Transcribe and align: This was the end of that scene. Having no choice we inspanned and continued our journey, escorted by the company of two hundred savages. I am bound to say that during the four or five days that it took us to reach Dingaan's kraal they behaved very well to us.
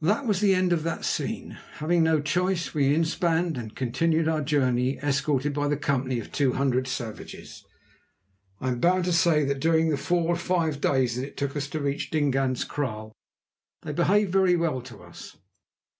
This 0.00 0.24
was 0.26 0.40
the 0.40 0.52
end 0.52 0.72
of 0.72 0.82
that 0.82 1.04
scene. 1.04 1.56
Having 1.74 2.02
no 2.02 2.20
choice 2.20 2.74
we 2.74 2.92
inspanned 2.92 3.56
and 3.56 3.72
continued 3.72 4.26
our 4.26 4.40
journey, 4.40 4.98
escorted 4.98 5.54
by 5.54 5.68
the 5.68 5.76
company 5.76 6.18
of 6.18 6.32
two 6.32 6.54
hundred 6.54 6.88
savages. 6.88 7.64
I 8.60 8.66
am 8.70 8.80
bound 8.80 9.04
to 9.04 9.12
say 9.12 9.44
that 9.44 9.60
during 9.60 9.90
the 9.90 9.96
four 9.96 10.26
or 10.26 10.34
five 10.36 10.80
days 10.80 11.14
that 11.14 11.24
it 11.24 11.36
took 11.36 11.54
us 11.54 11.68
to 11.68 11.78
reach 11.80 12.10
Dingaan's 12.10 12.64
kraal 12.64 13.12
they 13.82 13.92
behaved 13.92 14.32
very 14.32 14.56
well 14.56 14.80
to 14.82 15.04
us. 15.04 15.36